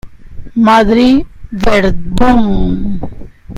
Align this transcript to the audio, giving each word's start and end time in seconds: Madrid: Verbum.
Madrid: 0.55 1.27
Verbum. 1.51 2.97